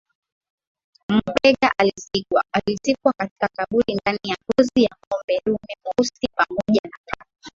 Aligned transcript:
Mbegha 1.09 1.71
alizikwa 2.53 3.09
katika 3.19 3.47
kaburi 3.55 3.95
ndani 3.95 4.19
ya 4.23 4.37
ngozi 4.43 4.83
ya 4.83 4.95
ngombe 5.07 5.41
dume 5.45 5.77
mweusi 5.85 6.27
pamoja 6.37 6.79
na 6.83 6.97
paka 7.05 7.25